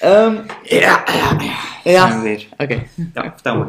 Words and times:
Ehm, 0.00 0.36
Ja, 0.62 1.04
ja, 1.84 2.22
oké. 2.58 2.82
Ja, 3.14 3.22
vertel 3.32 3.56
me. 3.56 3.64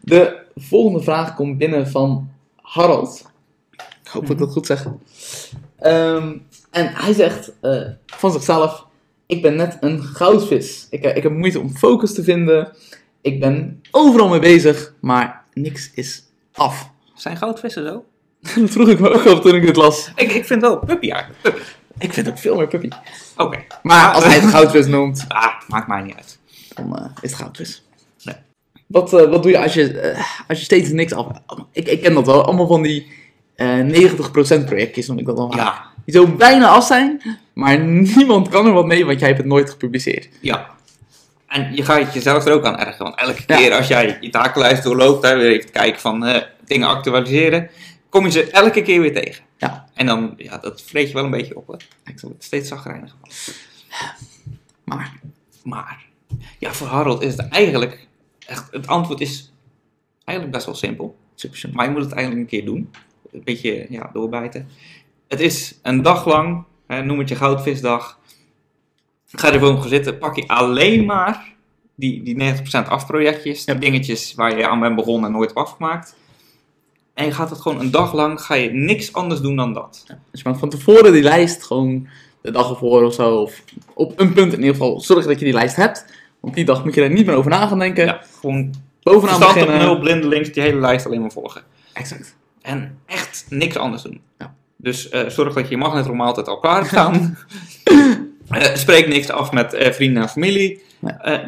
De 0.00 0.38
volgende 0.56 1.02
vraag 1.02 1.34
komt 1.34 1.58
binnen 1.58 1.88
van 1.88 2.30
Harold. 2.62 3.30
Ik 4.02 4.08
hoop 4.10 4.22
dat 4.22 4.30
ik 4.30 4.38
dat 4.38 4.52
goed 4.52 4.66
zeg. 4.66 4.86
Ehm, 5.78 6.36
en 6.70 6.92
hij 6.94 7.12
zegt 7.12 7.52
eh, 7.60 7.82
van 8.06 8.32
zichzelf: 8.32 8.86
Ik 9.26 9.42
ben 9.42 9.56
net 9.56 9.76
een 9.80 10.02
goudvis. 10.02 10.86
Ik, 10.90 11.04
eh, 11.04 11.16
ik 11.16 11.22
heb 11.22 11.32
moeite 11.32 11.60
om 11.60 11.76
focus 11.76 12.14
te 12.14 12.22
vinden. 12.24 12.72
Ik 13.20 13.40
ben 13.40 13.82
overal 13.90 14.28
mee 14.28 14.40
bezig, 14.40 14.94
maar 15.00 15.44
niks 15.52 15.90
is 15.94 16.22
af. 16.52 16.90
Zijn 17.14 17.36
goudvissen 17.36 17.86
zo? 17.86 18.04
Dat 18.60 18.70
vroeg 18.70 18.88
ik 18.88 18.98
me 19.00 19.08
ook 19.10 19.26
af 19.26 19.40
toen 19.40 19.54
ik 19.54 19.66
dit 19.66 19.76
las. 19.76 20.12
Ik, 20.14 20.32
ik 20.32 20.44
vind 20.44 20.60
wel 20.60 20.78
puppy 20.78 21.10
eigenlijk. 21.10 21.42
Puppy. 21.42 21.60
Ik 21.98 22.12
vind 22.12 22.28
ook 22.28 22.38
veel 22.38 22.56
meer 22.56 22.66
puppy. 22.68 22.88
Oké. 23.36 23.58
Maar 23.82 24.12
als 24.14 24.24
hij 24.24 24.34
het 24.38 24.44
goudvis 24.50 24.86
noemt, 24.86 25.24
Ah, 25.28 25.46
maakt 25.68 25.88
mij 25.88 26.00
niet 26.02 26.14
uit. 26.16 26.38
dan 26.74 26.96
eh, 26.98 27.04
is 27.20 27.30
het 27.30 27.40
goudvis. 27.40 27.82
Nee. 28.22 28.34
Wat, 28.86 29.12
eh, 29.12 29.30
wat 29.30 29.42
doe 29.42 29.52
je 29.52 29.58
als 29.58 29.74
je, 29.74 30.00
eh, 30.00 30.20
als 30.48 30.58
je 30.58 30.64
steeds 30.64 30.88
niks 30.90 31.12
af... 31.12 31.26
Ik, 31.72 31.86
ik 31.86 32.02
ken 32.02 32.14
dat 32.14 32.26
wel, 32.26 32.44
allemaal 32.44 32.66
van 32.66 32.82
die 32.82 33.06
eh 33.56 33.78
90% 33.80 34.64
projectjes, 34.64 35.06
noem 35.08 35.18
ik 35.18 35.26
dat 35.26 35.36
dan. 35.36 35.52
Ja, 35.56 35.82
Die 36.04 36.14
zo 36.14 36.26
bijna 36.26 36.68
af 36.68 36.86
zijn, 36.86 37.22
maar 37.52 37.78
niemand 37.80 38.48
kan 38.48 38.66
er 38.66 38.72
wat 38.72 38.86
mee, 38.86 39.06
want 39.06 39.18
jij 39.18 39.28
hebt 39.28 39.40
het 39.40 39.48
nooit 39.50 39.70
gepubliceerd. 39.70 40.28
ja. 40.40 40.76
En 41.48 41.74
je 41.74 41.84
gaat 41.84 42.14
jezelf 42.14 42.44
er 42.46 42.52
ook 42.52 42.64
aan 42.64 42.78
ergeren. 42.78 43.04
Want 43.04 43.16
elke 43.20 43.42
Ja. 43.46 43.56
keer 43.56 43.72
als 43.72 43.88
jij 43.88 44.18
je 44.20 44.30
takenlijst 44.30 44.82
doorloopt, 44.82 45.24
hè, 45.26 45.36
weer 45.36 45.50
even 45.50 45.70
kijken 45.70 46.00
van 46.00 46.24
eh, 46.26 46.42
dingen 46.64 46.88
actualiseren, 46.88 47.70
kom 48.08 48.24
je 48.24 48.30
ze 48.30 48.50
elke 48.50 48.82
keer 48.82 49.00
weer 49.00 49.12
tegen. 49.14 49.44
Ja. 49.58 49.87
En 49.98 50.06
dan, 50.06 50.34
ja, 50.36 50.58
dat 50.58 50.82
vreet 50.82 51.08
je 51.08 51.14
wel 51.14 51.24
een 51.24 51.30
beetje 51.30 51.56
op. 51.56 51.66
Hè. 51.66 51.74
Ik 52.12 52.18
zal 52.18 52.28
het 52.28 52.44
steeds 52.44 52.68
zagrijniger 52.68 53.16
van. 53.20 53.54
Maar, 54.84 55.20
Maar, 55.62 56.06
ja, 56.58 56.72
voor 56.72 56.86
Harold 56.86 57.22
is 57.22 57.36
het 57.36 57.48
eigenlijk, 57.48 58.08
echt, 58.46 58.68
het 58.70 58.86
antwoord 58.86 59.20
is 59.20 59.52
eigenlijk 60.24 60.56
best 60.56 60.66
wel 60.66 60.74
simpel. 60.74 61.16
Maar 61.72 61.86
je 61.86 61.92
moet 61.92 62.02
het 62.02 62.12
eigenlijk 62.12 62.42
een 62.42 62.58
keer 62.58 62.64
doen. 62.64 62.90
Een 63.32 63.44
beetje 63.44 63.86
ja, 63.90 64.10
doorbijten. 64.12 64.68
Het 65.28 65.40
is 65.40 65.78
een 65.82 66.02
dag 66.02 66.26
lang, 66.26 66.64
hè, 66.86 67.02
noem 67.02 67.18
het 67.18 67.28
je 67.28 67.36
goudvisdag. 67.36 68.18
Ga 69.26 69.52
er 69.52 69.58
gewoon 69.58 69.80
gaan 69.80 69.88
zitten, 69.88 70.18
pak 70.18 70.36
je 70.36 70.48
alleen 70.48 71.04
maar 71.04 71.54
die, 71.94 72.22
die 72.22 72.54
90% 72.56 72.88
afprojectjes, 72.88 73.64
die 73.64 73.78
dingetjes 73.78 74.34
waar 74.34 74.58
je 74.58 74.68
aan 74.68 74.80
bent 74.80 74.96
begonnen 74.96 75.24
en 75.24 75.32
nooit 75.36 75.48
hebt 75.48 75.60
afgemaakt. 75.60 76.16
En 77.18 77.24
je 77.24 77.32
gaat 77.32 77.50
het 77.50 77.60
gewoon 77.60 77.80
een 77.80 77.90
dag 77.90 78.12
lang, 78.12 78.40
ga 78.40 78.54
je 78.54 78.70
niks 78.72 79.12
anders 79.12 79.40
doen 79.40 79.56
dan 79.56 79.72
dat. 79.72 80.04
Dus 80.06 80.40
je 80.40 80.48
maakt 80.48 80.58
van 80.58 80.68
tevoren 80.68 81.12
die 81.12 81.22
lijst, 81.22 81.62
gewoon 81.62 82.08
de 82.40 82.50
dag 82.50 82.70
ervoor 82.70 83.02
of 83.04 83.14
zo, 83.14 83.36
of 83.36 83.62
op 83.94 84.20
een 84.20 84.32
punt 84.32 84.52
in 84.52 84.58
ieder 84.58 84.74
geval, 84.74 85.00
zorg 85.00 85.26
dat 85.26 85.38
je 85.38 85.44
die 85.44 85.54
lijst 85.54 85.76
hebt. 85.76 86.04
Want 86.40 86.54
die 86.54 86.64
dag 86.64 86.84
moet 86.84 86.94
je 86.94 87.02
er 87.02 87.10
niet 87.10 87.26
meer 87.26 87.34
over 87.34 87.50
na 87.50 87.66
gaan 87.66 87.78
denken. 87.78 88.04
Ja, 88.04 88.22
gewoon 88.40 88.74
Bovenaan 89.02 89.36
verstand 89.36 89.60
op 89.60 89.66
beginnen. 89.66 89.86
nul, 89.86 89.98
blindelings, 89.98 90.52
die 90.52 90.62
hele 90.62 90.80
lijst 90.80 91.06
alleen 91.06 91.20
maar 91.20 91.30
volgen. 91.30 91.62
Exact. 91.92 92.36
En 92.62 92.98
echt 93.06 93.46
niks 93.48 93.76
anders 93.76 94.02
doen. 94.02 94.20
Ja. 94.38 94.54
Dus 94.76 95.08
eh, 95.08 95.28
zorg 95.28 95.54
dat 95.54 95.64
je 95.64 95.70
je 95.70 95.76
magnetroom 95.76 96.20
altijd 96.20 96.48
al 96.48 96.58
klaar 96.58 96.76
hebt 96.76 96.88
staan. 96.88 97.36
Eh, 98.48 98.74
spreek 98.74 99.08
niks 99.08 99.30
af 99.30 99.52
met 99.52 99.74
eh, 99.74 99.92
vrienden 99.92 100.22
en 100.22 100.28
familie. 100.28 100.82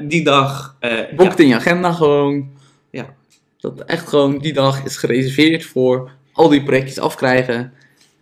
Die 0.03 0.25
dag. 0.25 0.77
Boek 1.17 1.29
het 1.29 1.41
in 1.41 1.47
je 1.47 1.55
agenda 1.55 1.93
gewoon. 1.93 2.51
Ja. 2.91 3.15
Dat 3.61 3.84
echt 3.84 4.08
gewoon 4.08 4.39
die 4.39 4.53
dag 4.53 4.84
is 4.84 4.97
gereserveerd 4.97 5.64
voor 5.64 6.11
al 6.33 6.48
die 6.48 6.62
projectjes 6.62 6.98
afkrijgen. 6.98 7.72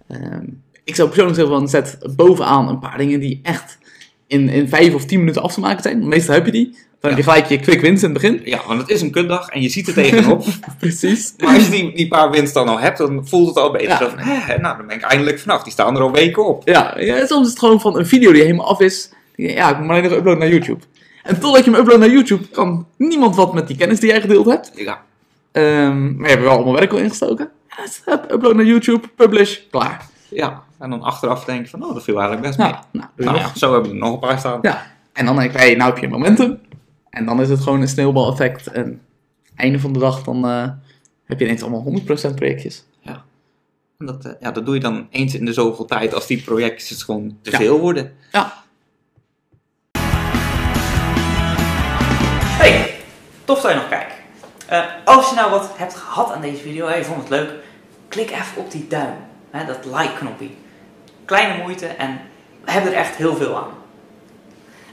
Ehm, 0.08 0.44
ik 0.84 0.94
zou 0.94 1.08
persoonlijk 1.08 1.38
zeggen 1.38 1.56
van 1.56 1.68
zet 1.68 1.98
bovenaan 2.16 2.68
een 2.68 2.78
paar 2.78 2.98
dingen 2.98 3.20
die 3.20 3.40
echt 3.42 3.78
in, 4.26 4.48
in 4.48 4.68
vijf 4.68 4.94
of 4.94 5.04
tien 5.04 5.18
minuten 5.18 5.42
af 5.42 5.54
te 5.54 5.60
maken 5.60 5.82
zijn. 5.82 6.08
Meestal 6.08 6.34
heb 6.34 6.46
je 6.46 6.52
die. 6.52 6.76
Dan 7.00 7.10
heb 7.10 7.18
je 7.18 7.24
gelijk 7.24 7.46
je 7.46 7.58
quick 7.58 7.80
wins 7.80 8.02
in 8.02 8.10
het 8.10 8.22
begin. 8.22 8.40
ja, 8.44 8.60
want 8.66 8.80
het 8.80 8.90
is 8.90 9.00
een 9.00 9.10
kutdag 9.10 9.48
en 9.48 9.62
je 9.62 9.68
ziet 9.68 9.88
er 9.88 9.94
tegenop. 9.94 10.44
Precies. 10.78 11.34
maar 11.38 11.54
als 11.54 11.64
je 11.64 11.70
die, 11.70 11.94
die 11.94 12.08
paar 12.08 12.30
winst 12.30 12.54
dan 12.54 12.68
al 12.68 12.80
hebt, 12.80 12.98
dan 12.98 13.28
voelt 13.28 13.48
het 13.48 13.56
al 13.56 13.70
beter. 13.70 13.88
Ja. 13.88 13.98
Zo 13.98 14.08
van, 14.08 14.18
hè, 14.18 14.58
nou, 14.58 14.76
dan 14.76 14.86
ben 14.86 14.96
ik 14.96 15.02
eindelijk 15.02 15.38
vanaf. 15.38 15.62
Die 15.62 15.72
staan 15.72 15.96
er 15.96 16.02
al 16.02 16.12
weken 16.12 16.46
op. 16.46 16.68
Ja, 16.68 16.94
ja, 16.98 17.26
soms 17.26 17.44
is 17.44 17.50
het 17.50 17.58
gewoon 17.58 17.80
van 17.80 17.98
een 17.98 18.06
video 18.06 18.32
die 18.32 18.42
helemaal 18.42 18.66
af 18.66 18.80
is. 18.80 19.10
Ja, 19.34 19.70
ik 19.70 19.78
moet 19.78 19.88
alleen 19.88 20.02
nog 20.02 20.12
uploaden 20.12 20.38
naar 20.38 20.48
YouTube. 20.48 20.80
En 21.22 21.40
totdat 21.40 21.64
je 21.64 21.70
hem 21.70 21.80
uploadt 21.80 22.00
naar 22.00 22.10
YouTube, 22.10 22.48
kan 22.48 22.86
niemand 22.96 23.36
wat 23.36 23.54
met 23.54 23.66
die 23.66 23.76
kennis 23.76 24.00
die 24.00 24.10
jij 24.10 24.20
gedeeld 24.20 24.46
hebt. 24.46 24.72
Ja, 24.74 25.02
Maar 25.58 26.20
je 26.20 26.26
hebt 26.26 26.32
er 26.32 26.40
wel 26.42 26.50
allemaal 26.50 26.72
werk 26.74 26.92
al 26.92 26.98
ingestoken. 26.98 27.50
Ja, 27.68 27.82
dus, 27.82 28.02
upload 28.30 28.54
naar 28.54 28.64
YouTube, 28.64 29.08
publish, 29.08 29.58
klaar. 29.70 30.06
ja. 30.28 30.62
En 30.78 30.90
dan 30.90 31.02
achteraf 31.02 31.44
denk 31.44 31.64
je 31.64 31.70
van, 31.70 31.84
oh, 31.84 31.94
dat 31.94 32.04
viel 32.04 32.18
eigenlijk 32.20 32.46
best 32.46 32.58
mee. 32.58 32.68
Nou, 32.70 32.84
nou, 32.92 33.08
je 33.16 33.24
Nou 33.24 33.36
ja, 33.36 33.50
zo 33.56 33.72
hebben 33.72 33.90
we 33.90 33.96
er 33.96 34.02
nog 34.02 34.12
een 34.12 34.18
paar 34.18 34.38
staan. 34.38 34.58
Ja. 34.62 34.86
En 35.12 35.26
dan 35.26 35.36
denk 35.36 35.50
ik, 35.52 35.56
hey, 35.58 35.74
nou 35.74 35.90
heb 35.90 35.98
je 36.02 36.08
momentum. 36.08 36.58
En 37.10 37.24
dan 37.26 37.40
is 37.40 37.48
het 37.48 37.60
gewoon 37.60 37.80
een 37.80 37.88
sneeuwbaleffect. 37.88 38.66
En 38.66 39.00
einde 39.56 39.80
van 39.80 39.92
de 39.92 39.98
dag, 39.98 40.22
dan 40.22 40.44
eh, 40.48 40.68
heb 41.24 41.38
je 41.38 41.44
ineens 41.44 41.62
allemaal 41.62 41.84
100% 42.30 42.34
projectjes. 42.34 42.86
En 43.98 44.06
dat, 44.06 44.24
eh, 44.24 44.32
ja, 44.40 44.50
dat 44.50 44.64
doe 44.66 44.74
je 44.74 44.80
dan 44.80 45.06
eens 45.10 45.34
in 45.34 45.44
de 45.44 45.52
zoveel 45.52 45.84
tijd 45.84 46.14
als 46.14 46.26
die 46.26 46.42
projectjes 46.42 47.02
gewoon 47.02 47.38
te 47.42 47.50
Ja. 47.50 47.56
veel 47.56 47.78
worden. 47.80 48.12
Ja. 48.32 48.52
Hey, 52.58 52.94
tof 53.44 53.60
dat 53.60 53.70
je 53.70 53.76
nog 53.76 53.88
kijkt. 53.88 54.12
Eh, 54.68 54.84
als 55.04 55.28
je 55.28 55.34
nou 55.34 55.50
wat 55.50 55.70
hebt 55.76 55.94
gehad 55.94 56.32
aan 56.32 56.40
deze 56.40 56.62
video 56.62 56.86
en 56.86 56.98
je 56.98 57.04
vond 57.04 57.20
het 57.20 57.28
leuk, 57.28 57.50
klik 58.08 58.30
even 58.30 58.56
op 58.56 58.70
die 58.70 58.86
duim, 58.88 59.14
hè, 59.50 59.64
dat 59.64 59.84
like-knopje. 59.84 60.48
Kleine 61.24 61.62
moeite 61.62 61.86
en 61.86 62.20
we 62.64 62.70
hebben 62.70 62.92
er 62.92 62.98
echt 62.98 63.16
heel 63.16 63.36
veel 63.36 63.56
aan. 63.56 63.70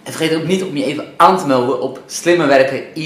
En 0.03 0.14
vergeet 0.14 0.38
ook 0.38 0.47
niet 0.47 0.64
om 0.64 0.78
je 0.78 0.85
even 0.85 1.14
aan 1.18 1.38
te 1.38 1.47
melden 1.47 1.81
op 1.81 2.02
Slimme 2.06 2.46
Werken 2.46 2.84
Easy. 2.94 3.03